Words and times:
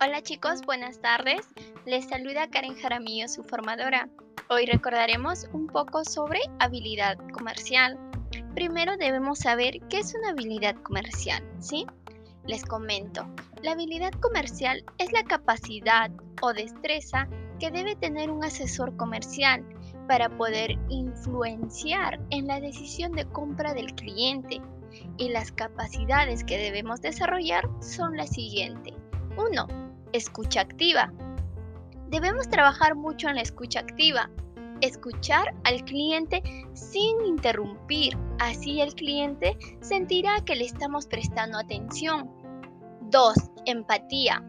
Hola 0.00 0.22
chicos, 0.22 0.62
buenas 0.66 1.00
tardes. 1.00 1.48
Les 1.86 2.06
saluda 2.06 2.50
Karen 2.50 2.74
Jaramillo, 2.74 3.28
su 3.28 3.44
formadora. 3.44 4.08
Hoy 4.50 4.66
recordaremos 4.66 5.48
un 5.52 5.68
poco 5.68 6.04
sobre 6.04 6.40
habilidad 6.58 7.16
comercial. 7.32 7.98
Primero 8.54 8.96
debemos 8.96 9.38
saber 9.38 9.78
qué 9.88 10.00
es 10.00 10.14
una 10.14 10.30
habilidad 10.30 10.74
comercial, 10.82 11.42
¿sí? 11.60 11.86
Les 12.44 12.64
comento, 12.64 13.24
la 13.62 13.72
habilidad 13.72 14.12
comercial 14.20 14.84
es 14.98 15.12
la 15.12 15.22
capacidad 15.22 16.10
o 16.42 16.52
destreza 16.52 17.28
que 17.60 17.70
debe 17.70 17.94
tener 17.94 18.30
un 18.30 18.44
asesor 18.44 18.96
comercial 18.96 19.64
para 20.08 20.28
poder 20.28 20.72
influenciar 20.88 22.20
en 22.30 22.48
la 22.48 22.60
decisión 22.60 23.12
de 23.12 23.26
compra 23.26 23.74
del 23.74 23.94
cliente. 23.94 24.60
Y 25.16 25.30
las 25.30 25.50
capacidades 25.52 26.44
que 26.44 26.58
debemos 26.58 27.00
desarrollar 27.00 27.68
son 27.80 28.16
las 28.16 28.30
siguientes. 28.30 28.94
1. 29.36 29.83
Escucha 30.14 30.60
activa. 30.60 31.12
Debemos 32.08 32.48
trabajar 32.48 32.94
mucho 32.94 33.28
en 33.28 33.34
la 33.34 33.42
escucha 33.42 33.80
activa. 33.80 34.30
Escuchar 34.80 35.52
al 35.64 35.84
cliente 35.84 36.40
sin 36.72 37.20
interrumpir. 37.26 38.16
Así 38.38 38.80
el 38.80 38.94
cliente 38.94 39.58
sentirá 39.80 40.36
que 40.44 40.54
le 40.54 40.66
estamos 40.66 41.06
prestando 41.08 41.58
atención. 41.58 42.30
2. 43.10 43.34
Empatía. 43.66 44.40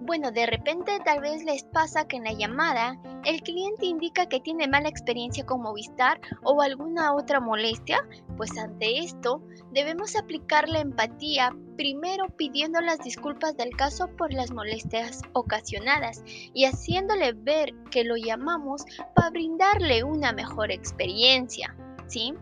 Bueno, 0.00 0.32
de 0.32 0.46
repente 0.46 0.98
tal 1.04 1.20
vez 1.20 1.44
les 1.44 1.62
pasa 1.62 2.08
que 2.08 2.16
en 2.16 2.24
la 2.24 2.32
llamada 2.32 3.00
el 3.24 3.42
cliente 3.42 3.86
indica 3.86 4.26
que 4.26 4.40
tiene 4.40 4.68
mala 4.68 4.88
experiencia 4.88 5.44
con 5.44 5.62
Movistar 5.62 6.20
o 6.42 6.60
alguna 6.60 7.14
otra 7.14 7.40
molestia, 7.40 8.06
pues 8.36 8.56
ante 8.58 8.98
esto 8.98 9.42
debemos 9.72 10.16
aplicar 10.16 10.68
la 10.68 10.80
empatía 10.80 11.54
primero 11.76 12.26
pidiendo 12.36 12.80
las 12.80 12.98
disculpas 12.98 13.56
del 13.56 13.70
caso 13.76 14.08
por 14.16 14.32
las 14.32 14.50
molestias 14.50 15.22
ocasionadas 15.32 16.22
y 16.52 16.64
haciéndole 16.64 17.32
ver 17.32 17.74
que 17.90 18.04
lo 18.04 18.16
llamamos 18.16 18.84
para 19.14 19.30
brindarle 19.30 20.04
una 20.04 20.32
mejor 20.32 20.70
experiencia. 20.70 21.74
¿Sí? 22.06 22.34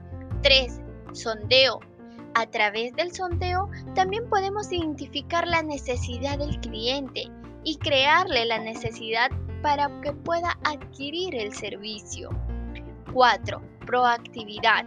3. 0.42 0.80
Sondeo. 1.12 1.80
A 2.34 2.46
través 2.46 2.94
del 2.94 3.12
sondeo 3.12 3.68
también 3.94 4.28
podemos 4.28 4.72
identificar 4.72 5.46
la 5.46 5.62
necesidad 5.62 6.38
del 6.38 6.58
cliente 6.60 7.30
y 7.64 7.76
crearle 7.76 8.46
la 8.46 8.58
necesidad 8.58 9.30
para 9.62 9.88
que 10.02 10.12
pueda 10.12 10.58
adquirir 10.64 11.34
el 11.34 11.54
servicio. 11.54 12.30
4. 13.12 13.62
Proactividad. 13.86 14.84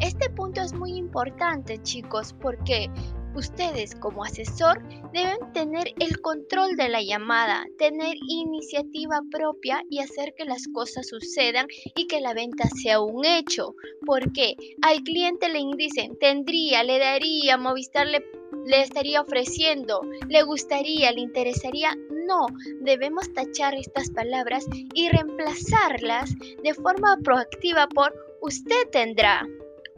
Este 0.00 0.28
punto 0.30 0.60
es 0.60 0.72
muy 0.72 0.92
importante 0.92 1.80
chicos 1.82 2.34
porque 2.40 2.90
ustedes 3.34 3.94
como 3.94 4.24
asesor 4.24 4.82
deben 5.12 5.52
tener 5.52 5.94
el 6.00 6.20
control 6.20 6.76
de 6.76 6.88
la 6.88 7.02
llamada, 7.02 7.64
tener 7.78 8.16
iniciativa 8.28 9.20
propia 9.30 9.82
y 9.88 10.00
hacer 10.00 10.34
que 10.36 10.44
las 10.44 10.66
cosas 10.68 11.06
sucedan 11.08 11.66
y 11.94 12.06
que 12.08 12.20
la 12.20 12.34
venta 12.34 12.68
sea 12.82 13.00
un 13.00 13.24
hecho. 13.24 13.74
Porque 14.04 14.56
al 14.82 15.02
cliente 15.02 15.48
le 15.48 15.60
dicen, 15.76 16.18
tendría, 16.18 16.82
le 16.82 16.98
daría, 16.98 17.56
Movistar 17.56 18.06
le, 18.06 18.24
le 18.66 18.82
estaría 18.82 19.20
ofreciendo, 19.20 20.00
le 20.28 20.42
gustaría, 20.42 21.12
le 21.12 21.20
interesaría, 21.20 21.94
no, 22.28 22.46
debemos 22.82 23.32
tachar 23.32 23.74
estas 23.74 24.10
palabras 24.10 24.66
y 24.94 25.08
reemplazarlas 25.08 26.30
de 26.62 26.74
forma 26.74 27.16
proactiva 27.24 27.88
por 27.88 28.14
usted 28.42 28.88
tendrá, 28.92 29.46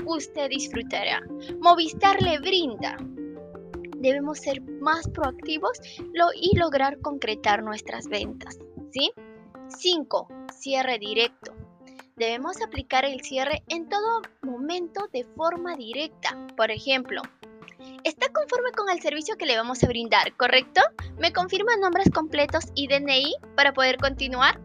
usted 0.07 0.49
disfrutará. 0.49 1.21
Movistar 1.61 2.23
le 2.23 2.39
brinda. 2.39 2.97
Debemos 3.97 4.39
ser 4.39 4.63
más 4.81 5.07
proactivos 5.09 5.79
y 6.41 6.57
lograr 6.57 6.99
concretar 7.01 7.63
nuestras 7.63 8.09
ventas. 8.09 8.59
¿sí? 8.93 9.13
5. 9.69 10.29
Cierre 10.59 10.99
directo. 10.99 11.53
Debemos 12.17 12.61
aplicar 12.63 13.05
el 13.05 13.21
cierre 13.23 13.63
en 13.69 13.89
todo 13.89 14.23
momento 14.43 15.09
de 15.13 15.25
forma 15.37 15.77
directa. 15.77 16.47
Por 16.57 16.71
ejemplo, 16.71 17.23
¿Está 18.05 18.29
conforme 18.33 18.73
con 18.73 18.89
el 18.89 19.01
servicio 19.01 19.37
que 19.37 19.47
le 19.47 19.57
vamos 19.57 19.83
a 19.83 19.87
brindar, 19.87 20.35
correcto? 20.37 20.81
¿Me 21.19 21.33
confirma 21.33 21.77
nombres 21.77 22.11
completos 22.11 22.67
y 22.75 22.89
DNI 22.89 23.35
para 23.57 23.73
poder 23.75 23.99
continuar? 23.99 24.61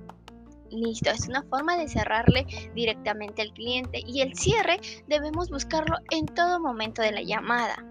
Listo, 0.71 1.09
es 1.09 1.27
una 1.27 1.43
forma 1.43 1.77
de 1.77 1.87
cerrarle 1.87 2.45
directamente 2.73 3.41
al 3.41 3.53
cliente 3.53 4.01
y 4.05 4.21
el 4.21 4.35
cierre 4.35 4.79
debemos 5.07 5.49
buscarlo 5.49 5.97
en 6.11 6.25
todo 6.25 6.59
momento 6.59 7.01
de 7.01 7.11
la 7.11 7.21
llamada. 7.21 7.83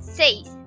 6 0.00 0.60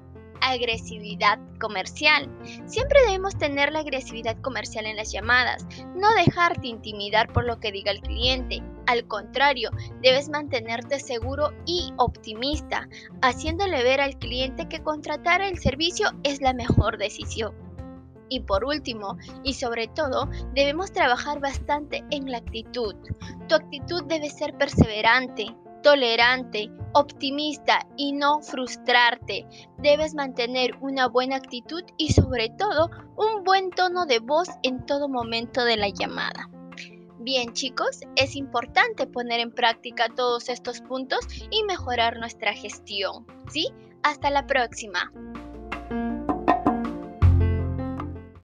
agresividad 0.44 1.40
comercial. 1.60 2.30
Siempre 2.66 3.00
debemos 3.06 3.38
tener 3.38 3.72
la 3.72 3.80
agresividad 3.80 4.40
comercial 4.42 4.86
en 4.86 4.98
las 4.98 5.12
llamadas, 5.12 5.66
no 5.96 6.14
dejarte 6.16 6.68
intimidar 6.68 7.32
por 7.32 7.46
lo 7.46 7.60
que 7.60 7.72
diga 7.72 7.92
el 7.92 8.02
cliente. 8.02 8.62
Al 8.86 9.08
contrario, 9.08 9.70
debes 10.02 10.30
mantenerte 10.30 11.00
seguro 11.00 11.52
y 11.66 11.94
optimista, 11.98 12.88
haciéndole 13.22 13.84
ver 13.84 14.02
al 14.02 14.18
cliente 14.18 14.68
que 14.68 14.84
contratar 14.84 15.42
el 15.42 15.58
servicio 15.58 16.10
es 16.24 16.42
la 16.42 16.54
mejor 16.54 16.98
decisión. 16.98 17.54
Y 18.30 18.42
por 18.42 18.66
último, 18.66 19.18
y 19.44 19.54
sobre 19.54 19.88
todo, 19.88 20.28
debemos 20.54 20.92
trabajar 20.92 21.40
bastante 21.40 22.04
en 22.10 22.32
la 22.32 22.40
actitud. 22.40 22.96
Tu 23.48 23.56
actitud 23.56 24.04
debe 24.06 24.30
ser 24.30 24.58
perseverante, 24.58 25.56
tolerante, 25.84 26.72
optimista 26.94 27.86
y 27.96 28.14
no 28.14 28.42
frustrarte. 28.42 29.46
Debes 29.78 30.16
mantener 30.16 30.72
una 30.82 31.08
buena 31.08 31.36
actitud 31.36 31.84
y 31.98 32.14
sobre 32.14 32.50
todo 32.58 32.90
un 33.16 33.44
buen 33.44 33.70
tono 33.70 34.06
de 34.06 34.20
voz 34.20 34.50
en 34.64 34.86
todo 34.86 35.08
momento 35.08 35.64
de 35.64 35.78
la 35.78 35.90
llamada. 35.90 36.50
Bien 37.24 37.54
chicos, 37.54 38.02
es 38.18 38.36
importante 38.36 39.08
poner 39.08 39.40
en 39.40 39.54
práctica 39.54 40.10
todos 40.14 40.50
estos 40.50 40.82
puntos 40.82 41.20
y 41.50 41.64
mejorar 41.64 42.18
nuestra 42.18 42.52
gestión. 42.54 43.26
¿Sí? 43.50 43.70
Hasta 44.04 44.30
la 44.30 44.46
próxima. 44.46 45.10